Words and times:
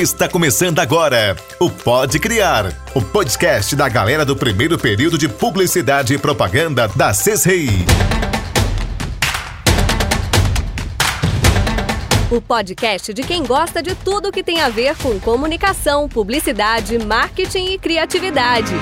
Está 0.00 0.26
começando 0.26 0.78
agora 0.78 1.36
o 1.58 1.68
Pode 1.68 2.18
Criar, 2.18 2.72
o 2.94 3.02
podcast 3.02 3.76
da 3.76 3.86
galera 3.86 4.24
do 4.24 4.34
primeiro 4.34 4.78
período 4.78 5.18
de 5.18 5.28
publicidade 5.28 6.14
e 6.14 6.18
propaganda 6.18 6.88
da 6.88 7.12
CESRI. 7.12 7.84
O 12.30 12.40
podcast 12.40 13.12
de 13.12 13.22
quem 13.22 13.44
gosta 13.44 13.82
de 13.82 13.94
tudo 13.94 14.32
que 14.32 14.42
tem 14.42 14.62
a 14.62 14.70
ver 14.70 14.96
com 14.96 15.20
comunicação, 15.20 16.08
publicidade, 16.08 16.98
marketing 16.98 17.72
e 17.72 17.78
criatividade. 17.78 18.72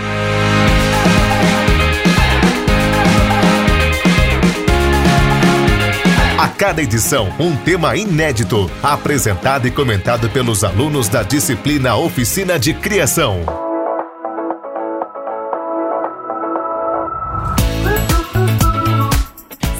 Cada 6.59 6.83
edição, 6.83 7.33
um 7.39 7.57
tema 7.57 7.97
inédito, 7.97 8.69
apresentado 8.83 9.69
e 9.69 9.71
comentado 9.71 10.29
pelos 10.29 10.65
alunos 10.65 11.09
da 11.09 11.23
disciplina 11.23 11.95
Oficina 11.95 12.59
de 12.59 12.75
Criação. 12.75 13.45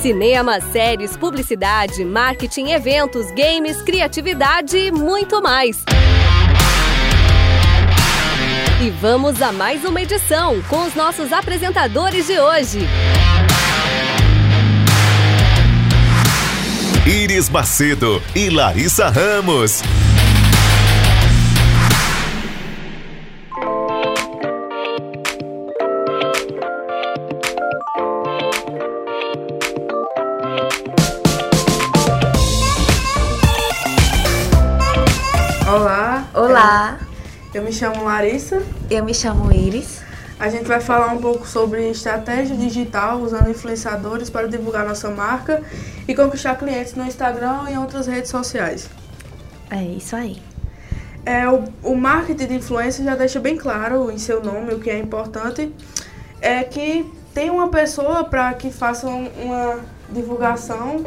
Cinema, 0.01 0.61
séries, 0.61 1.17
publicidade, 1.17 2.05
marketing, 2.05 2.69
eventos, 2.69 3.27
games, 3.33 3.83
criatividade 3.83 4.79
e 4.79 4.93
muito 4.93 5.43
mais. 5.43 5.85
E 8.81 8.91
vamos 9.01 9.43
a 9.43 9.51
mais 9.51 9.85
uma 9.85 10.01
edição 10.01 10.63
com 10.69 10.87
os 10.87 10.95
nossos 10.95 11.33
apresentadores 11.33 12.29
de 12.29 12.39
hoje. 12.39 12.87
Iris 17.09 17.49
Macedo 17.49 18.23
e 18.37 18.51
Larissa 18.51 19.09
Ramos. 19.09 19.81
Olá. 35.67 36.29
Olá, 36.35 36.99
Eu 37.55 37.63
me 37.63 37.73
chamo 37.73 38.05
Larissa. 38.05 38.63
eu 38.91 39.03
me 39.03 39.15
chamo 39.15 39.51
Iris. 39.51 40.03
A 40.39 40.51
gente 40.51 40.67
vai 40.69 40.81
falar 40.81 41.15
um 41.15 41.19
pouco 41.19 41.47
sobre 41.49 41.89
estratégia 41.89 42.55
digital 42.55 43.19
usando 43.21 43.49
influenciadores 43.49 44.29
para 44.29 44.47
divulgar 44.47 44.87
nossa 44.87 45.11
marca 45.11 45.63
e 46.09 46.15
conquistar 46.15 46.57
clientes 46.57 46.95
no 46.95 47.05
Instagram 47.05 47.65
e 47.69 47.75
em 47.75 47.79
outras 47.79 48.07
redes 48.07 48.31
sociais. 48.31 48.89
É 49.71 49.83
isso 49.83 50.17
aí. 50.17 50.43
É, 51.25 51.47
o, 51.47 51.65
o 51.83 51.95
marketing 51.95 52.47
de 52.47 52.55
influência 52.55 53.05
já 53.05 53.15
deixa 53.15 53.39
bem 53.39 53.57
claro 53.57 54.11
em 54.11 54.17
seu 54.19 54.43
nome 54.43 54.73
o 54.73 54.81
que 54.81 54.89
é 54.89 54.99
importante 54.99 55.71
é 56.41 56.65
que 56.65 57.05
tem 57.35 57.51
uma 57.51 57.69
pessoa 57.69 58.25
para 58.25 58.55
que 58.55 58.71
faça 58.71 59.07
um- 59.07 59.29
uma 59.45 59.81
divulgação 60.11 61.05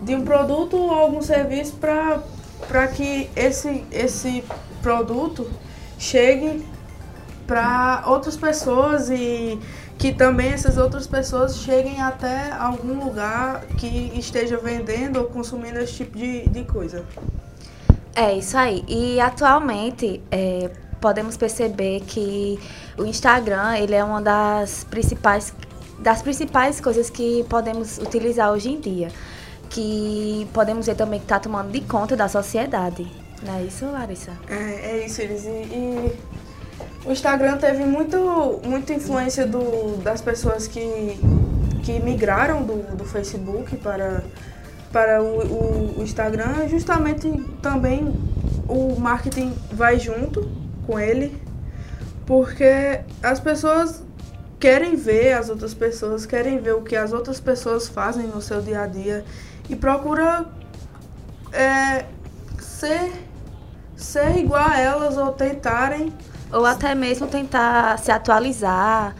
de 0.00 0.14
um 0.14 0.24
produto 0.24 0.76
ou 0.76 0.90
algum 0.90 1.20
serviço 1.20 1.76
para 1.76 2.86
que 2.86 3.28
esse, 3.36 3.84
esse 3.92 4.42
produto 4.80 5.50
chegue 5.98 6.64
para 7.46 8.04
outras 8.06 8.36
pessoas 8.36 9.10
e 9.10 9.58
que 9.98 10.12
também 10.12 10.52
essas 10.52 10.78
outras 10.78 11.06
pessoas 11.08 11.56
cheguem 11.58 12.00
até 12.00 12.52
algum 12.52 13.04
lugar 13.04 13.66
que 13.76 14.12
esteja 14.16 14.56
vendendo 14.56 15.18
ou 15.18 15.24
consumindo 15.24 15.78
esse 15.80 15.94
tipo 15.94 16.16
de, 16.16 16.48
de 16.48 16.64
coisa. 16.64 17.04
É 18.14 18.32
isso 18.32 18.56
aí. 18.56 18.84
E 18.86 19.20
atualmente 19.20 20.22
é, 20.30 20.70
podemos 21.00 21.36
perceber 21.36 22.00
que 22.06 22.58
o 22.96 23.04
Instagram 23.04 23.76
ele 23.76 23.94
é 23.94 24.04
uma 24.04 24.22
das 24.22 24.84
principais 24.84 25.52
das 25.98 26.22
principais 26.22 26.80
coisas 26.80 27.10
que 27.10 27.44
podemos 27.48 27.98
utilizar 27.98 28.52
hoje 28.52 28.70
em 28.70 28.80
dia, 28.80 29.08
que 29.68 30.48
podemos 30.52 30.86
ver 30.86 30.94
também 30.94 31.18
que 31.18 31.24
está 31.24 31.40
tomando 31.40 31.72
de 31.72 31.80
conta 31.80 32.16
da 32.16 32.28
sociedade. 32.28 33.04
Não 33.42 33.54
é 33.56 33.64
isso, 33.64 33.84
Larissa? 33.86 34.30
É, 34.48 34.92
é 34.92 35.06
isso, 35.06 35.20
eles. 35.20 35.44
E, 35.44 35.48
e 35.48 36.18
o 37.08 37.12
Instagram 37.12 37.56
teve 37.56 37.86
muito, 37.86 38.60
muita 38.62 38.92
influência 38.92 39.46
do, 39.46 39.96
das 40.02 40.20
pessoas 40.20 40.66
que, 40.66 41.18
que 41.82 41.98
migraram 42.00 42.62
do, 42.62 42.96
do 42.96 43.04
Facebook 43.06 43.78
para, 43.78 44.22
para 44.92 45.22
o, 45.22 45.38
o, 45.40 46.00
o 46.00 46.02
Instagram. 46.02 46.68
Justamente 46.68 47.30
também 47.62 48.14
o 48.68 49.00
marketing 49.00 49.54
vai 49.72 49.98
junto 49.98 50.50
com 50.86 51.00
ele, 51.00 51.40
porque 52.26 53.00
as 53.22 53.40
pessoas 53.40 54.02
querem 54.60 54.94
ver 54.94 55.32
as 55.32 55.48
outras 55.48 55.72
pessoas, 55.72 56.26
querem 56.26 56.58
ver 56.58 56.74
o 56.74 56.82
que 56.82 56.94
as 56.94 57.14
outras 57.14 57.40
pessoas 57.40 57.88
fazem 57.88 58.26
no 58.26 58.42
seu 58.42 58.60
dia 58.60 58.82
a 58.82 58.86
dia 58.86 59.24
e 59.66 59.74
procura 59.74 60.44
é, 61.54 62.04
ser, 62.58 63.12
ser 63.96 64.36
igual 64.36 64.68
a 64.68 64.78
elas 64.78 65.16
ou 65.16 65.32
tentarem 65.32 66.12
Ou 66.52 66.64
até 66.64 66.94
mesmo 66.94 67.26
tentar 67.26 67.98
se 67.98 68.10
atualizar 68.10 69.14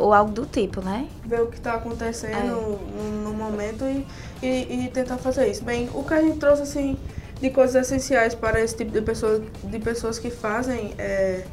ou 0.00 0.14
algo 0.14 0.32
do 0.32 0.46
tipo, 0.46 0.80
né? 0.80 1.06
ver 1.26 1.42
o 1.42 1.46
que 1.48 1.56
está 1.56 1.74
acontecendo 1.74 2.34
É. 2.34 2.42
no, 2.44 2.78
no 3.22 3.34
momento 3.34 3.84
e, 3.84 4.06
e, 4.42 4.84
e 4.86 4.90
tentar 4.92 5.18
fazer 5.18 5.46
isso. 5.48 5.62
Bem, 5.62 5.90
o 5.92 6.02
que 6.02 6.14
a 6.14 6.22
gente 6.22 6.38
trouxe 6.38 6.62
assim 6.62 6.96
de 7.40 7.50
coisas 7.50 7.74
essenciais 7.86 8.34
para 8.34 8.60
esse 8.60 8.76
tipo 8.76 8.90
de 8.92 9.02
pessoas, 9.02 9.42
de 9.62 9.78
pessoas 9.78 10.18
que 10.18 10.30
fazem 10.30 10.94
é, 10.96 11.44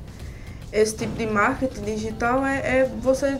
esse 0.71 0.95
tipo 0.95 1.13
de 1.17 1.25
marketing 1.25 1.81
digital 1.81 2.45
é, 2.45 2.79
é 2.79 2.85
você 3.01 3.37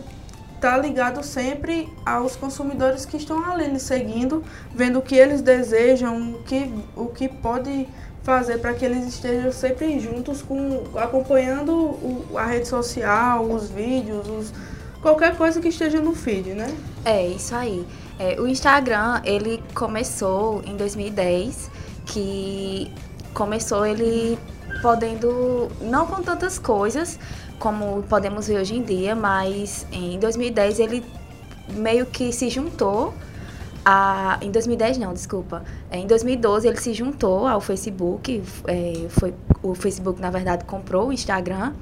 estar 0.55 0.77
ligado 0.77 1.23
sempre 1.23 1.91
aos 2.05 2.35
consumidores 2.35 3.05
que 3.05 3.17
estão 3.17 3.49
ali 3.49 3.67
lhe 3.67 3.79
seguindo, 3.79 4.43
vendo 4.75 4.99
o 4.99 5.01
que 5.01 5.15
eles 5.15 5.41
desejam, 5.41 6.33
o 6.33 6.43
que, 6.43 6.71
o 6.95 7.05
que 7.07 7.27
pode 7.27 7.87
fazer 8.23 8.59
para 8.59 8.73
que 8.73 8.85
eles 8.85 9.07
estejam 9.07 9.51
sempre 9.51 9.99
juntos 9.99 10.41
com 10.41 10.83
acompanhando 10.95 11.73
o- 11.73 12.25
a 12.35 12.45
rede 12.45 12.67
social, 12.67 13.43
os 13.45 13.69
vídeos, 13.69 14.27
os, 14.27 14.53
qualquer 15.01 15.35
coisa 15.35 15.59
que 15.59 15.69
esteja 15.69 15.99
no 15.99 16.13
feed, 16.13 16.49
né? 16.53 16.71
É, 17.03 17.25
isso 17.27 17.55
aí. 17.55 17.85
É, 18.19 18.39
o 18.39 18.47
Instagram, 18.47 19.21
ele 19.25 19.63
começou 19.73 20.61
em 20.65 20.77
2010, 20.77 21.71
que 22.05 22.91
começou 23.33 23.85
ele 23.85 24.37
podendo, 24.81 25.69
não 25.81 26.05
com 26.05 26.21
tantas 26.21 26.59
coisas 26.59 27.17
como 27.59 28.03
podemos 28.03 28.47
ver 28.47 28.59
hoje 28.59 28.75
em 28.75 28.83
dia, 28.83 29.15
mas 29.15 29.85
em 29.91 30.17
2010 30.19 30.79
ele 30.79 31.03
meio 31.69 32.05
que 32.05 32.31
se 32.31 32.49
juntou 32.49 33.13
a, 33.83 34.37
em 34.41 34.51
2010 34.51 34.97
não, 34.97 35.13
desculpa. 35.13 35.63
É, 35.89 35.97
Em 35.97 36.07
2012 36.07 36.67
ele 36.67 36.77
se 36.77 36.93
juntou 36.93 37.47
ao 37.47 37.59
Facebook, 37.59 38.43
é, 38.67 39.07
foi, 39.09 39.33
o 39.63 39.73
Facebook 39.73 40.21
na 40.21 40.29
verdade 40.29 40.65
comprou 40.65 41.07
o 41.07 41.13
Instagram 41.13 41.73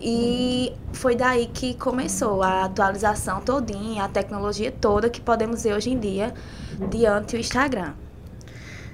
e 0.00 0.72
foi 0.92 1.16
daí 1.16 1.46
que 1.46 1.74
começou 1.74 2.42
a 2.42 2.64
atualização 2.64 3.40
todinha, 3.40 4.04
a 4.04 4.08
tecnologia 4.08 4.72
toda 4.72 5.10
que 5.10 5.20
podemos 5.20 5.64
ver 5.64 5.74
hoje 5.74 5.90
em 5.90 5.98
dia 5.98 6.32
diante 6.90 7.36
do 7.36 7.40
Instagram. 7.40 7.94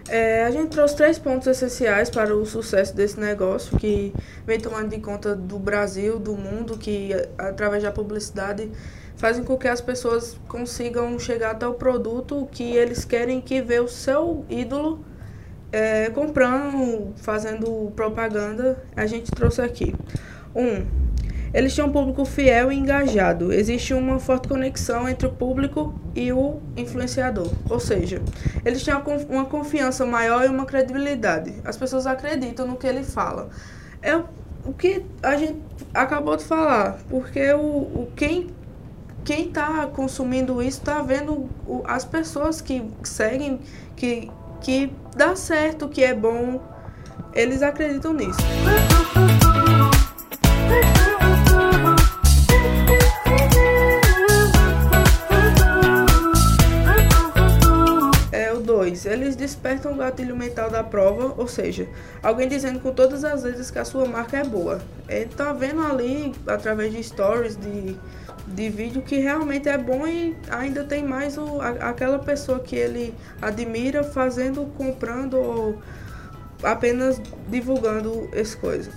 É, 0.08 0.44
a 0.44 0.50
gente 0.50 0.68
trouxe 0.68 0.96
três 0.96 1.18
pontos 1.18 1.46
essenciais 1.46 2.10
para 2.10 2.36
o 2.36 2.44
sucesso 2.44 2.94
desse 2.94 3.18
negócio, 3.18 3.76
que 3.78 4.12
vem 4.46 4.60
tomando 4.60 4.90
de 4.90 5.00
conta 5.00 5.34
do 5.34 5.58
Brasil, 5.58 6.18
do 6.18 6.36
mundo, 6.36 6.76
que 6.76 7.10
através 7.38 7.82
da 7.82 7.90
publicidade 7.90 8.70
fazem 9.16 9.44
com 9.44 9.56
que 9.56 9.68
as 9.68 9.80
pessoas 9.80 10.36
consigam 10.48 11.18
chegar 11.18 11.52
até 11.52 11.66
o 11.66 11.74
produto 11.74 12.48
que 12.50 12.76
eles 12.76 13.04
querem 13.04 13.40
que 13.40 13.62
vê 13.62 13.80
o 13.80 13.88
seu 13.88 14.44
ídolo 14.48 15.04
é, 15.72 16.10
comprando, 16.10 17.12
fazendo 17.16 17.92
propaganda. 17.96 18.82
A 18.94 19.06
gente 19.06 19.30
trouxe 19.30 19.60
aqui. 19.60 19.94
Um, 20.54 20.84
eles 21.52 21.74
têm 21.74 21.84
um 21.84 21.92
público 21.92 22.24
fiel 22.24 22.72
e 22.72 22.76
engajado. 22.76 23.52
Existe 23.52 23.94
uma 23.94 24.18
forte 24.18 24.48
conexão 24.48 25.08
entre 25.08 25.28
o 25.28 25.30
público 25.30 25.94
e 26.14 26.32
o 26.32 26.60
influenciador. 26.76 27.48
Ou 27.70 27.78
seja, 27.78 28.20
eles 28.64 28.82
têm 28.82 28.92
uma 28.92 29.02
conf- 29.02 29.26
uma 29.30 29.44
confiança 29.44 30.04
maior 30.04 30.44
e 30.44 30.48
uma 30.48 30.66
credibilidade. 30.66 31.54
As 31.64 31.76
pessoas 31.76 32.06
acreditam 32.06 32.66
no 32.66 32.76
que 32.76 32.86
ele 32.86 33.04
fala. 33.04 33.50
É 34.02 34.16
o 34.16 34.72
que 34.72 35.04
a 35.22 35.36
gente 35.36 35.58
acabou 35.92 36.36
de 36.36 36.44
falar. 36.44 36.98
Porque 37.08 37.52
o, 37.52 37.60
o 37.60 38.08
quem 38.16 38.48
quem 39.24 39.48
está 39.48 39.86
consumindo 39.86 40.62
isso 40.62 40.78
está 40.78 41.00
vendo 41.00 41.48
as 41.84 42.04
pessoas 42.04 42.60
que 42.60 42.84
seguem 43.02 43.58
que, 43.96 44.30
que 44.60 44.92
dá 45.16 45.34
certo, 45.34 45.88
que 45.88 46.04
é 46.04 46.14
bom. 46.14 46.60
Eles 47.32 47.62
acreditam 47.62 48.12
nisso. 48.12 48.38
É 58.30 58.52
o 58.52 58.60
2. 58.60 59.06
Eles 59.06 59.34
despertam 59.34 59.92
o 59.92 59.96
gatilho 59.96 60.36
mental 60.36 60.70
da 60.70 60.84
prova, 60.84 61.34
ou 61.36 61.48
seja, 61.48 61.88
alguém 62.22 62.46
dizendo 62.46 62.78
com 62.78 62.92
todas 62.92 63.24
as 63.24 63.42
vezes 63.42 63.70
que 63.70 63.78
a 63.78 63.84
sua 63.84 64.04
marca 64.06 64.36
é 64.36 64.44
boa. 64.44 64.80
Ele 65.08 65.26
tá 65.26 65.52
vendo 65.52 65.82
ali, 65.82 66.32
através 66.46 66.92
de 66.92 67.02
stories, 67.02 67.56
de, 67.56 67.96
de 68.46 68.68
vídeo, 68.68 69.02
que 69.02 69.18
realmente 69.18 69.68
é 69.68 69.78
bom 69.78 70.06
e 70.06 70.36
ainda 70.50 70.84
tem 70.84 71.02
mais 71.04 71.38
o, 71.38 71.60
a, 71.60 71.70
aquela 71.90 72.18
pessoa 72.18 72.60
que 72.60 72.76
ele 72.76 73.14
admira 73.40 74.04
fazendo, 74.04 74.66
comprando 74.76 75.38
ou 75.38 75.78
apenas 76.62 77.20
divulgando 77.48 78.28
essa 78.32 78.56
coisa. 78.56 78.90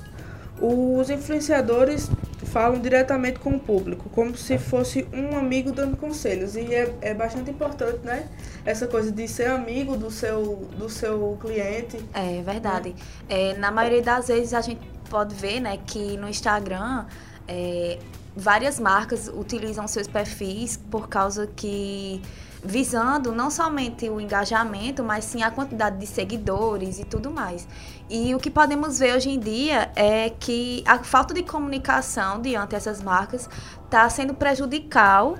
Os 0.60 1.10
influenciadores 1.10 2.10
falam 2.46 2.80
diretamente 2.80 3.40
com 3.40 3.52
o 3.52 3.60
público, 3.60 4.10
como 4.10 4.36
se 4.36 4.58
fosse 4.58 5.08
um 5.14 5.38
amigo 5.38 5.72
dando 5.72 5.96
conselhos. 5.98 6.56
E 6.56 6.74
é, 6.74 6.94
é 7.02 7.14
bastante 7.14 7.52
importante, 7.52 8.00
né? 8.04 8.28
Essa 8.66 8.88
coisa 8.88 9.12
de 9.12 9.28
ser 9.28 9.48
amigo 9.48 9.96
do 9.96 10.10
seu, 10.10 10.68
do 10.78 10.90
seu 10.90 11.38
cliente. 11.40 12.00
É 12.14 12.42
verdade. 12.42 12.96
É, 13.30 13.56
na 13.58 13.72
maioria 13.72 14.02
das 14.02 14.30
vezes 14.30 14.54
a 14.54 14.62
gente 14.62 14.82
pode 15.10 15.36
ver, 15.36 15.60
né, 15.60 15.78
que 15.86 16.18
no 16.18 16.28
Instagram 16.28 17.06
é, 17.48 18.00
várias 18.36 18.80
marcas 18.80 19.28
utilizam 19.28 19.88
seus 19.88 20.08
perfis 20.08 20.78
por 20.78 21.08
causa 21.08 21.48
que 21.48 22.22
visando 22.64 23.32
não 23.32 23.50
somente 23.50 24.10
o 24.10 24.20
engajamento, 24.20 25.04
mas 25.04 25.26
sim 25.26 25.42
a 25.42 25.50
quantidade 25.50 25.98
de 25.98 26.08
seguidores 26.08 27.00
e 27.00 27.06
tudo 27.06 27.32
mais. 27.32 27.68
E 28.10 28.34
o 28.36 28.40
que 28.40 28.50
podemos 28.50 29.00
ver 29.00 29.16
hoje 29.16 29.30
em 29.30 29.40
dia 29.40 29.92
é 29.96 30.30
que 30.30 30.84
a 30.86 31.00
falta 31.04 31.34
de 31.34 31.44
comunicação 31.44 32.42
diante 32.42 32.72
dessas 32.72 33.02
marcas 33.02 33.50
está 33.86 34.10
sendo 34.10 34.34
prejudicial, 34.34 35.38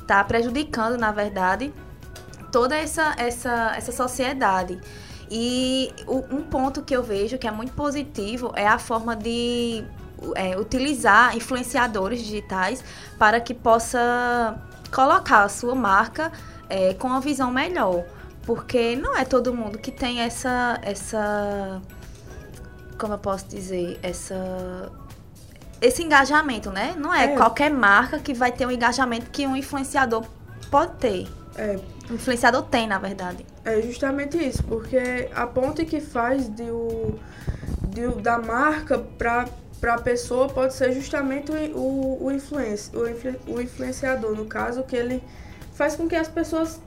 está 0.00 0.22
prejudicando, 0.24 0.96
na 0.96 1.12
verdade, 1.12 1.72
toda 2.50 2.76
essa, 2.76 3.14
essa, 3.18 3.74
essa 3.76 3.92
sociedade. 3.92 4.80
E 5.30 5.92
um 6.08 6.42
ponto 6.42 6.82
que 6.82 6.94
eu 6.94 7.02
vejo 7.02 7.36
que 7.36 7.48
é 7.48 7.50
muito 7.50 7.72
positivo 7.72 8.52
é 8.54 8.66
a 8.66 8.78
forma 8.78 9.16
de 9.16 9.84
é, 10.34 10.58
utilizar 10.58 11.36
influenciadores 11.36 12.20
digitais 12.20 12.82
para 13.18 13.40
que 13.40 13.54
possa 13.54 14.58
colocar 14.92 15.44
a 15.44 15.48
sua 15.48 15.74
marca 15.74 16.32
é, 16.68 16.94
com 16.94 17.08
uma 17.08 17.20
visão 17.20 17.50
melhor. 17.50 18.04
Porque 18.44 18.94
não 18.94 19.16
é 19.16 19.24
todo 19.24 19.52
mundo 19.52 19.78
que 19.78 19.90
tem 19.90 20.20
essa. 20.20 20.78
essa 20.82 21.82
como 22.96 23.14
eu 23.14 23.18
posso 23.18 23.46
dizer? 23.48 23.98
Essa. 24.02 24.90
Esse 25.80 26.02
engajamento, 26.02 26.70
né? 26.70 26.94
Não 26.96 27.12
é, 27.12 27.24
é. 27.24 27.36
qualquer 27.36 27.70
marca 27.70 28.18
que 28.18 28.32
vai 28.32 28.52
ter 28.52 28.64
um 28.64 28.70
engajamento 28.70 29.30
que 29.30 29.46
um 29.46 29.56
influenciador 29.56 30.24
pode 30.70 30.94
ter. 30.94 31.28
É. 31.56 31.78
O 32.08 32.14
influenciador 32.14 32.62
tem, 32.62 32.86
na 32.86 32.98
verdade. 32.98 33.44
É 33.64 33.82
justamente 33.82 34.38
isso, 34.38 34.62
porque 34.64 35.28
a 35.34 35.46
ponte 35.46 35.84
que 35.84 36.00
faz 36.00 36.48
de 36.48 36.70
o, 36.70 37.18
de, 37.88 38.06
da 38.22 38.38
marca 38.38 38.98
para 38.98 39.46
para 39.86 39.94
a 39.94 40.00
pessoa 40.00 40.48
pode 40.48 40.74
ser 40.74 40.90
justamente 40.90 41.52
o, 41.52 41.78
o, 41.78 42.24
o, 42.24 42.32
influenci, 42.32 42.90
o, 42.92 43.08
influ, 43.08 43.36
o 43.46 43.60
influenciador, 43.60 44.34
no 44.34 44.44
caso, 44.44 44.82
que 44.82 44.96
ele 44.96 45.22
faz 45.74 45.94
com 45.94 46.08
que 46.08 46.16
as 46.16 46.26
pessoas 46.26 46.80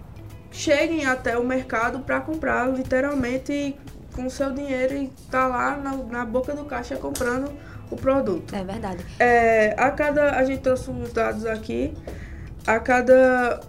cheguem 0.51 1.05
até 1.05 1.37
o 1.37 1.43
mercado 1.45 1.99
para 1.99 2.19
comprar 2.19 2.67
literalmente 2.67 3.73
com 4.13 4.25
o 4.25 4.29
seu 4.29 4.51
dinheiro 4.51 4.95
e 4.95 5.07
tá 5.31 5.47
lá 5.47 5.77
na, 5.77 5.95
na, 5.95 6.25
boca 6.25 6.53
do 6.53 6.65
caixa 6.65 6.97
comprando 6.97 7.49
o 7.89 7.95
produto. 7.95 8.53
É 8.53 8.65
verdade. 8.65 9.05
É, 9.17 9.75
a 9.77 9.91
cada 9.91 10.31
a 10.31 10.43
gente 10.43 10.59
trouxe 10.59 10.91
os 10.91 11.13
dados 11.13 11.45
aqui, 11.45 11.93
a 12.67 12.81
cada 12.81 13.61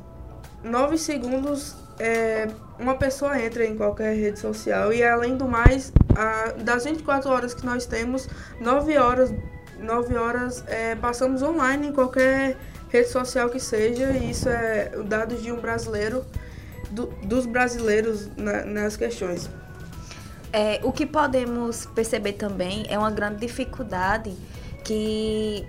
nove 0.65 0.99
segundos 0.99 1.77
é, 2.01 2.49
uma 2.81 2.97
pessoa 2.97 3.41
entra 3.41 3.65
em 3.65 3.77
qualquer 3.77 4.13
rede 4.17 4.41
social 4.41 4.93
e 4.93 5.05
além 5.05 5.37
do 5.37 5.47
mais, 5.47 5.93
a, 6.17 6.53
das 6.63 6.85
24 6.85 7.31
horas 7.31 7.55
que 7.55 7.65
nós 7.65 7.87
temos, 7.87 8.29
9 8.61 8.97
horas, 8.99 9.33
9 9.79 10.17
horas 10.17 10.65
é, 10.67 10.95
passamos 10.95 11.43
online 11.43 11.89
em 11.89 11.93
qualquer 11.93 12.57
rede 12.89 13.09
social 13.09 13.49
que 13.49 13.61
seja, 13.61 14.11
e 14.11 14.31
isso 14.31 14.49
é 14.49 14.91
dados 15.07 15.43
de 15.43 15.53
um 15.53 15.61
brasileiro, 15.61 16.25
do, 16.91 17.07
dos 17.25 17.47
brasileiros 17.47 18.29
na, 18.37 18.65
nas 18.65 18.97
questões. 18.97 19.49
É, 20.53 20.81
o 20.83 20.91
que 20.91 21.07
podemos 21.07 21.87
perceber 21.87 22.33
também 22.33 22.85
é 22.89 22.99
uma 22.99 23.11
grande 23.11 23.41
dificuldade 23.41 24.37
que 24.85 25.65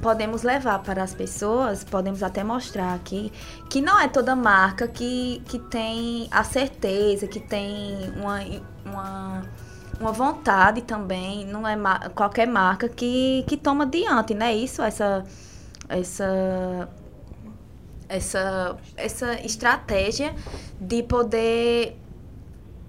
podemos 0.00 0.42
levar 0.42 0.80
para 0.80 1.02
as 1.02 1.14
pessoas, 1.14 1.84
podemos 1.84 2.22
até 2.22 2.44
mostrar 2.44 2.94
aqui, 2.94 3.32
que 3.70 3.80
não 3.80 3.98
é 4.00 4.08
toda 4.08 4.34
marca 4.34 4.86
que, 4.86 5.42
que 5.46 5.58
tem 5.58 6.28
a 6.30 6.44
certeza, 6.44 7.26
que 7.26 7.40
tem 7.40 8.12
uma, 8.16 8.40
uma, 8.84 9.42
uma 10.00 10.12
vontade 10.12 10.82
também, 10.82 11.44
não 11.46 11.66
é 11.66 11.76
qualquer 12.14 12.46
marca 12.46 12.88
que, 12.88 13.44
que 13.46 13.56
toma 13.56 13.86
diante, 13.86 14.34
né? 14.34 14.54
Isso, 14.54 14.82
essa 14.82 15.24
essa 15.88 16.88
essa 18.08 18.76
essa 18.96 19.34
estratégia 19.44 20.34
de 20.80 21.02
poder 21.02 21.96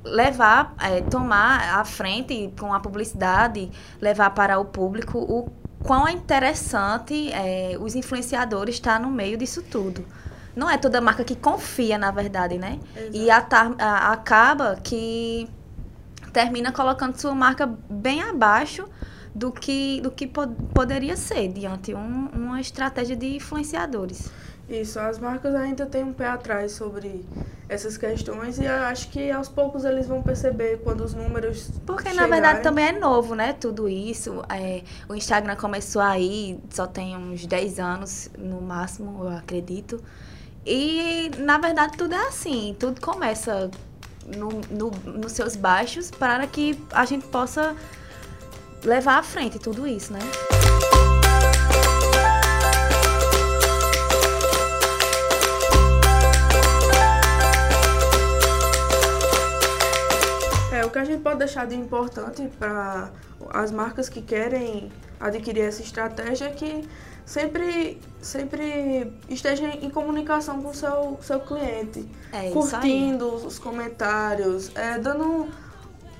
levar, 0.03 0.75
é, 0.81 1.01
tomar 1.01 1.79
à 1.79 1.83
frente 1.83 2.53
com 2.59 2.73
a 2.73 2.79
publicidade, 2.79 3.71
levar 3.99 4.29
para 4.31 4.59
o 4.59 4.65
público 4.65 5.17
o 5.17 5.49
quão 5.83 6.07
é 6.07 6.11
interessante 6.11 7.31
é, 7.31 7.77
os 7.79 7.95
influenciadores 7.95 8.75
estar 8.75 8.99
no 8.99 9.09
meio 9.09 9.37
disso 9.37 9.63
tudo. 9.63 10.05
Não 10.55 10.69
é 10.69 10.77
toda 10.77 11.01
marca 11.01 11.23
que 11.23 11.35
confia, 11.35 11.97
na 11.97 12.11
verdade, 12.11 12.57
né? 12.57 12.79
Exato. 12.95 13.17
E 13.17 13.29
a, 13.29 13.45
a, 13.77 14.11
acaba 14.13 14.77
que 14.81 15.49
termina 16.35 16.69
colocando 16.69 17.15
sua 17.15 17.33
marca 17.33 17.65
bem 17.89 18.21
abaixo 18.21 18.85
do 19.33 19.53
que, 19.53 20.01
do 20.01 20.11
que 20.11 20.27
pod 20.27 20.53
poderia 20.73 21.15
ser 21.15 21.47
diante 21.47 21.93
um, 21.93 22.27
uma 22.33 22.59
estratégia 22.59 23.15
de 23.15 23.37
influenciadores. 23.37 24.29
Isso, 24.69 24.99
as 24.99 25.17
marcas 25.17 25.55
ainda 25.55 25.85
têm 25.85 26.03
um 26.03 26.11
pé 26.11 26.27
atrás 26.27 26.73
sobre 26.73 27.23
essas 27.69 27.95
questões 27.97 28.59
e 28.59 28.67
acho 28.67 29.09
que 29.11 29.31
aos 29.31 29.47
poucos 29.47 29.85
eles 29.85 30.07
vão 30.07 30.21
perceber 30.21 30.81
quando 30.83 31.05
os 31.05 31.13
números. 31.13 31.69
Porque 31.85 32.09
chegarem. 32.09 32.29
na 32.29 32.35
verdade 32.35 32.61
também 32.61 32.87
é 32.87 32.91
novo, 32.91 33.33
né? 33.33 33.53
Tudo 33.53 33.87
isso. 33.87 34.43
É, 34.49 34.83
o 35.07 35.15
Instagram 35.15 35.55
começou 35.55 36.01
aí, 36.01 36.59
só 36.69 36.85
tem 36.85 37.15
uns 37.15 37.45
10 37.45 37.79
anos 37.79 38.29
no 38.37 38.59
máximo, 38.59 39.23
eu 39.23 39.29
acredito. 39.29 40.03
E 40.65 41.31
na 41.37 41.57
verdade 41.59 41.95
tudo 41.95 42.13
é 42.13 42.27
assim, 42.27 42.75
tudo 42.77 42.99
começa 42.99 43.69
no, 44.25 44.49
no, 44.69 44.91
nos 45.19 45.31
seus 45.31 45.55
baixos 45.55 46.09
para 46.11 46.47
que 46.47 46.79
a 46.91 47.05
gente 47.05 47.27
possa 47.27 47.75
levar 48.83 49.19
à 49.19 49.23
frente 49.23 49.59
tudo 49.59 49.87
isso, 49.87 50.13
né? 50.13 50.19
É, 60.71 60.85
o 60.85 60.89
que 60.89 60.99
a 60.99 61.05
gente 61.05 61.21
pode 61.21 61.39
deixar 61.39 61.65
de 61.65 61.75
importante 61.75 62.47
para 62.59 63.09
as 63.51 63.71
marcas 63.71 64.09
que 64.09 64.21
querem 64.21 64.91
adquirir 65.27 65.61
essa 65.61 65.81
estratégia 65.81 66.45
é 66.45 66.51
que 66.51 66.87
sempre, 67.25 67.99
sempre 68.21 69.11
esteja 69.27 69.67
em 69.67 69.89
comunicação 69.89 70.61
com 70.61 70.69
o 70.69 70.73
seu, 70.73 71.17
seu 71.21 71.39
cliente. 71.39 72.07
É, 72.31 72.51
curtindo 72.51 73.27
os 73.27 73.57
comentários, 73.59 74.71
é, 74.75 74.99
dando 74.99 75.47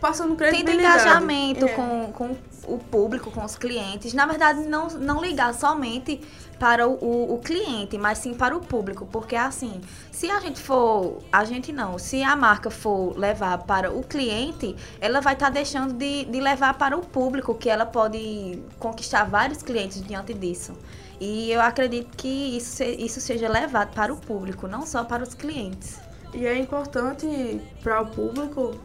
passando 0.06 0.36
credibilidade. 0.36 0.78
Tendo 0.78 1.02
engajamento 1.02 1.66
é. 1.66 1.70
com, 1.70 2.12
com 2.14 2.38
o 2.68 2.78
público, 2.78 3.32
com 3.32 3.44
os 3.44 3.56
clientes. 3.56 4.14
Na 4.14 4.26
verdade, 4.26 4.62
não, 4.62 4.88
não 4.88 5.22
ligar 5.22 5.54
somente 5.54 6.22
para 6.60 6.88
o, 6.88 6.94
o, 6.94 7.34
o, 7.34 7.40
cliente, 7.40 7.98
mas 7.98 8.20
sim 8.20 8.34
para 8.34 8.56
o 8.56 8.60
público. 8.60 9.06
Porque 9.06 9.36
assim, 9.36 9.82
se 10.12 10.30
a 10.30 10.40
gente 10.40 10.62
for. 10.62 11.20
A 11.32 11.44
gente 11.44 11.74
não, 11.74 11.98
se 11.98 12.22
a 12.24 12.36
marca 12.36 12.70
for 12.70 13.18
levar 13.18 13.58
para 13.60 13.92
o 13.92 14.04
cliente, 14.04 14.76
ela 15.02 15.22
vai 15.22 15.34
estar 15.34 15.48
tá 15.48 15.52
deixando 15.52 15.94
de, 15.94 16.26
de 16.26 16.40
levar 16.40 16.76
para 16.76 16.96
o 16.96 17.02
público, 17.02 17.56
que 17.56 17.70
ela 17.70 17.86
pode 17.86 18.62
conquistar 18.80 19.24
vários 19.24 19.64
clientes 19.64 20.02
diante 20.02 20.34
disso. 20.34 20.74
E 21.20 21.50
eu 21.50 21.62
acredito 21.62 22.16
que 22.18 22.58
isso, 22.58 22.84
isso 22.84 23.22
seja 23.22 23.48
levado 23.48 23.94
para 23.96 24.14
o 24.14 24.18
público, 24.18 24.68
não 24.68 24.86
só 24.86 25.04
para 25.04 25.24
os 25.24 25.34
clientes. 25.34 25.98
E 26.34 26.46
é 26.46 26.58
importante 26.58 27.62
para 27.82 28.02
o 28.02 28.08
público 28.08 28.78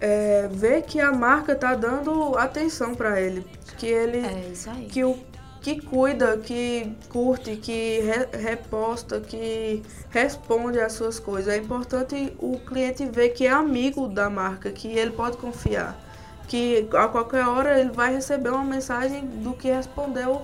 é, 0.00 0.48
ver 0.50 0.82
que 0.82 1.00
a 1.00 1.12
marca 1.12 1.54
tá 1.54 1.74
dando 1.74 2.36
atenção 2.36 2.94
para 2.94 3.20
ele, 3.20 3.46
que 3.78 3.86
ele 3.86 4.18
é 4.18 4.50
isso 4.52 4.68
aí. 4.70 4.86
que 4.86 5.04
o 5.04 5.18
que 5.66 5.80
cuida, 5.80 6.38
que 6.38 6.96
curte, 7.08 7.56
que 7.56 7.98
re, 8.00 8.38
reposta, 8.38 9.20
que 9.20 9.82
responde 10.10 10.78
às 10.80 10.92
suas 10.92 11.18
coisas. 11.18 11.52
É 11.52 11.56
importante 11.56 12.32
o 12.38 12.56
cliente 12.60 13.04
ver 13.04 13.30
que 13.30 13.48
é 13.48 13.50
amigo 13.50 14.06
da 14.06 14.30
marca, 14.30 14.70
que 14.70 14.86
ele 14.86 15.10
pode 15.10 15.36
confiar, 15.38 15.98
que 16.46 16.88
a 16.94 17.08
qualquer 17.08 17.48
hora 17.48 17.80
ele 17.80 17.90
vai 17.90 18.14
receber 18.14 18.50
uma 18.50 18.62
mensagem 18.62 19.26
do 19.26 19.54
que 19.54 19.68
respondeu, 19.68 20.42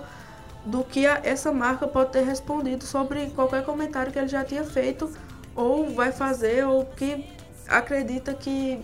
do 0.64 0.82
que 0.82 1.06
a, 1.06 1.20
essa 1.22 1.52
marca 1.52 1.86
pode 1.86 2.10
ter 2.10 2.24
respondido 2.24 2.84
sobre 2.84 3.26
qualquer 3.30 3.64
comentário 3.64 4.10
que 4.10 4.18
ele 4.18 4.26
já 4.26 4.42
tinha 4.42 4.64
feito 4.64 5.08
ou 5.54 5.88
vai 5.90 6.10
fazer 6.10 6.66
ou 6.66 6.84
que 6.84 7.24
acredita 7.68 8.34
que 8.34 8.80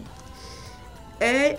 é 1.20 1.58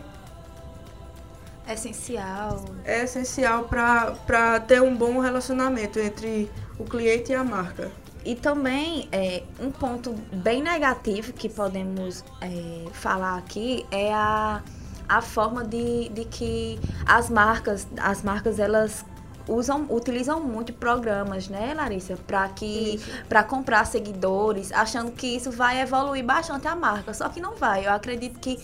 essencial. 1.73 2.65
É 2.83 3.03
essencial 3.03 3.65
para 3.65 4.59
ter 4.61 4.81
um 4.81 4.95
bom 4.95 5.19
relacionamento 5.19 5.99
entre 5.99 6.49
o 6.77 6.83
cliente 6.83 7.31
e 7.31 7.35
a 7.35 7.43
marca. 7.43 7.91
E 8.25 8.35
também 8.35 9.07
é, 9.11 9.43
um 9.59 9.71
ponto 9.71 10.13
bem 10.33 10.61
negativo 10.61 11.31
que 11.31 11.47
podemos 11.47 12.23
é, 12.41 12.85
falar 12.91 13.37
aqui 13.37 13.85
é 13.91 14.13
a, 14.13 14.61
a 15.07 15.21
forma 15.21 15.63
de, 15.63 16.09
de 16.09 16.25
que 16.25 16.79
as 17.05 17.29
marcas, 17.29 17.87
as 17.97 18.21
marcas 18.21 18.59
elas 18.59 19.05
usam, 19.47 19.87
utilizam 19.89 20.41
muito 20.41 20.73
programas, 20.73 21.47
né, 21.47 21.73
Larissa, 21.73 22.17
para 22.27 22.47
que 22.49 22.99
para 23.27 23.41
comprar 23.41 23.85
seguidores, 23.85 24.71
achando 24.71 25.11
que 25.11 25.27
isso 25.27 25.49
vai 25.49 25.81
evoluir 25.81 26.23
bastante 26.23 26.67
a 26.67 26.75
marca. 26.75 27.13
Só 27.13 27.29
que 27.29 27.39
não 27.39 27.55
vai. 27.55 27.85
Eu 27.85 27.91
acredito 27.91 28.37
que 28.39 28.59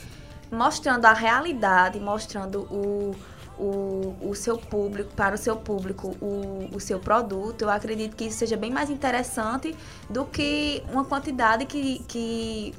mostrando 0.52 1.06
a 1.06 1.14
realidade, 1.14 2.00
mostrando 2.00 2.62
o, 2.72 3.16
o, 3.58 4.16
o 4.30 4.36
seu 4.36 4.58
público, 4.58 5.14
para 5.16 5.36
o 5.36 5.38
seu 5.38 5.56
público, 5.56 6.16
o, 6.22 6.70
o 6.74 6.80
seu 6.80 7.00
produto, 7.00 7.64
eu 7.64 7.70
acredito 7.70 8.16
que 8.16 8.26
isso 8.26 8.38
seja 8.38 8.58
bem 8.58 8.72
mais 8.72 8.90
interessante 8.90 9.76
do 10.10 10.26
que 10.26 10.84
uma 10.92 11.06
quantidade 11.06 11.66
que, 11.66 12.00
que 12.08 12.74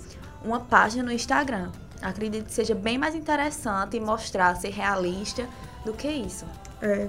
uma 0.45 0.61
página 0.61 1.03
no 1.03 1.13
Instagram. 1.13 1.71
Acredito 2.03 2.47
que 2.47 2.53
seja 2.53 2.75
bem 2.75 2.99
mais 2.99 3.15
interessante 3.15 3.99
mostrar, 3.99 4.55
ser 4.57 4.71
realista 4.71 5.49
do 5.85 5.93
que 5.93 6.09
isso. 6.09 6.45
É, 6.83 7.09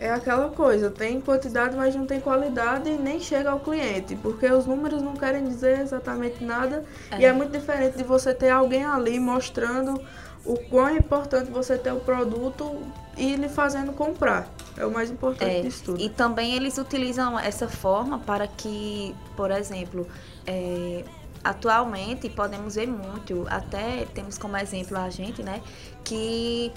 é 0.00 0.10
aquela 0.10 0.48
coisa, 0.50 0.90
tem 0.90 1.20
quantidade, 1.20 1.76
mas 1.76 1.94
não 1.94 2.06
tem 2.06 2.20
qualidade 2.20 2.88
e 2.88 2.96
nem 2.96 3.20
chega 3.20 3.50
ao 3.50 3.60
cliente, 3.60 4.16
porque 4.16 4.46
os 4.46 4.66
números 4.66 5.02
não 5.02 5.14
querem 5.14 5.44
dizer 5.44 5.80
exatamente 5.80 6.44
nada 6.44 6.84
é. 7.10 7.20
e 7.20 7.24
é 7.24 7.32
muito 7.32 7.52
diferente 7.52 7.96
de 7.96 8.04
você 8.04 8.32
ter 8.32 8.50
alguém 8.50 8.84
ali 8.84 9.18
mostrando 9.18 10.00
o 10.44 10.56
quão 10.68 10.88
é 10.88 10.96
importante 10.96 11.50
você 11.50 11.76
ter 11.76 11.92
o 11.92 12.00
produto 12.00 12.80
e 13.16 13.34
lhe 13.34 13.48
fazendo 13.48 13.92
comprar. 13.92 14.48
É 14.76 14.86
o 14.86 14.90
mais 14.90 15.10
importante 15.10 15.50
é, 15.50 15.62
disso 15.62 15.84
tudo. 15.84 16.00
E 16.00 16.08
também 16.08 16.54
eles 16.54 16.78
utilizam 16.78 17.38
essa 17.38 17.68
forma 17.68 18.20
para 18.20 18.46
que, 18.46 19.14
por 19.36 19.50
exemplo, 19.50 20.06
é, 20.46 21.04
atualmente 21.42 22.28
podemos 22.28 22.76
ver 22.76 22.86
muito, 22.86 23.44
até 23.50 24.06
temos 24.14 24.38
como 24.38 24.56
exemplo 24.56 24.96
a 24.96 25.10
gente, 25.10 25.42
né, 25.42 25.60
que 26.04 26.72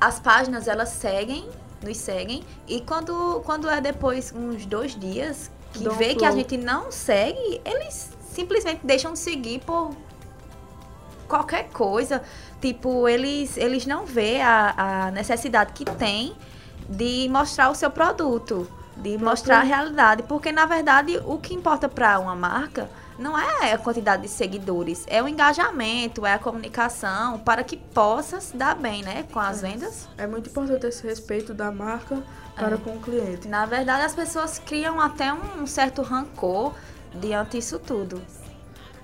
as 0.00 0.18
páginas 0.18 0.66
elas 0.66 0.88
seguem 0.88 1.48
nos 1.84 1.96
seguem. 1.98 2.42
E 2.66 2.80
quando, 2.80 3.42
quando 3.44 3.68
é 3.68 3.80
depois 3.80 4.32
uns 4.34 4.66
dois 4.66 4.98
dias 4.98 5.50
que 5.72 5.84
Dom 5.84 5.92
vê 5.92 6.14
que 6.14 6.24
a 6.24 6.30
gente 6.30 6.56
não 6.56 6.90
segue, 6.90 7.60
eles 7.64 8.10
simplesmente 8.32 8.80
deixam 8.84 9.12
de 9.12 9.18
seguir 9.18 9.60
por 9.60 9.94
qualquer 11.28 11.68
coisa. 11.70 12.22
Tipo, 12.60 13.08
eles, 13.08 13.56
eles 13.56 13.86
não 13.86 14.06
vê 14.06 14.40
a, 14.40 15.06
a 15.06 15.10
necessidade 15.10 15.72
que 15.72 15.84
tem 15.84 16.34
de 16.88 17.28
mostrar 17.30 17.70
o 17.70 17.74
seu 17.74 17.90
produto, 17.90 18.68
de 18.96 19.18
mostrar 19.18 19.58
a 19.58 19.62
realidade. 19.62 20.22
Porque, 20.24 20.50
na 20.50 20.66
verdade, 20.66 21.20
o 21.24 21.38
que 21.38 21.54
importa 21.54 21.88
para 21.88 22.18
uma 22.18 22.34
marca 22.34 22.88
não 23.18 23.38
é 23.38 23.72
a 23.72 23.78
quantidade 23.78 24.22
de 24.22 24.28
seguidores, 24.28 25.04
é 25.06 25.22
o 25.22 25.28
engajamento, 25.28 26.26
é 26.26 26.34
a 26.34 26.38
comunicação 26.38 27.38
para 27.38 27.62
que 27.62 27.76
possa 27.76 28.40
se 28.40 28.56
dar 28.56 28.74
bem, 28.74 29.02
né, 29.02 29.24
com 29.32 29.38
as 29.38 29.62
é. 29.62 29.68
vendas. 29.68 30.08
É 30.18 30.26
muito 30.26 30.50
importante 30.50 30.86
esse 30.86 31.06
respeito 31.06 31.54
da 31.54 31.70
marca 31.70 32.22
para 32.54 32.76
é. 32.76 32.78
com 32.78 32.96
o 32.96 33.00
cliente. 33.00 33.48
Na 33.48 33.66
verdade, 33.66 34.04
as 34.04 34.14
pessoas 34.14 34.58
criam 34.58 35.00
até 35.00 35.32
um 35.32 35.66
certo 35.66 36.02
rancor 36.02 36.74
diante 37.14 37.52
disso 37.52 37.78
tudo. 37.78 38.20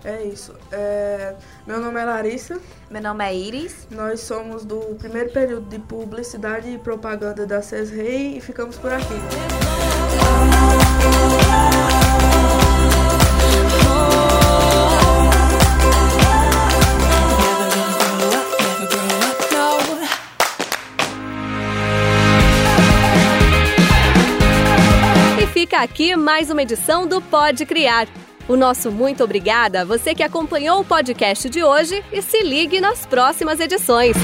É 0.05 0.23
isso. 0.23 0.55
É... 0.73 1.35
Meu 1.67 1.79
nome 1.79 2.00
é 2.00 2.05
Larissa. 2.05 2.59
Meu 2.90 3.02
nome 3.02 3.25
é 3.25 3.35
Iris. 3.35 3.87
Nós 3.90 4.21
somos 4.21 4.64
do 4.64 4.79
primeiro 4.99 5.31
período 5.31 5.69
de 5.69 5.79
publicidade 5.79 6.71
e 6.71 6.79
propaganda 6.79 7.47
da 7.47 7.61
CESREI 7.61 8.38
e 8.38 8.40
ficamos 8.40 8.79
por 8.79 8.93
aqui. 8.93 9.14
Aqui 25.81 26.15
mais 26.15 26.51
uma 26.51 26.63
edição 26.63 27.07
do 27.07 27.23
Pode 27.23 27.65
Criar. 27.65 28.07
O 28.47 28.55
nosso 28.55 28.91
muito 28.91 29.25
obrigada 29.25 29.81
a 29.81 29.85
você 29.85 30.15
que 30.15 30.23
acompanhou 30.23 30.81
o 30.81 30.85
podcast 30.85 31.49
de 31.49 31.63
hoje 31.63 32.05
e 32.13 32.21
se 32.21 32.43
ligue 32.43 32.81
nas 32.81 33.07
próximas 33.07 33.59
edições. 33.61 34.15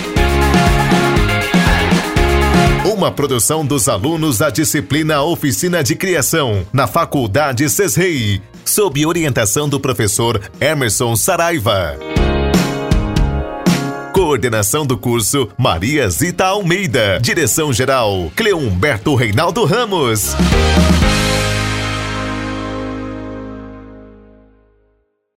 Uma 2.84 3.10
produção 3.10 3.64
dos 3.64 3.88
alunos 3.88 4.38
da 4.38 4.50
disciplina 4.50 5.22
Oficina 5.22 5.82
de 5.82 5.96
Criação, 5.96 6.66
na 6.72 6.86
Faculdade 6.86 7.68
CESREI, 7.70 8.42
sob 8.64 9.06
orientação 9.06 9.66
do 9.66 9.80
professor 9.80 10.40
Emerson 10.60 11.16
Saraiva. 11.16 11.96
Coordenação 14.12 14.86
do 14.86 14.96
curso 14.96 15.48
Maria 15.58 16.08
Zita 16.10 16.44
Almeida. 16.44 17.18
Direção 17.20 17.72
geral 17.72 18.30
Cleumberto 18.34 19.14
Reinaldo 19.14 19.64
Ramos. 19.64 20.34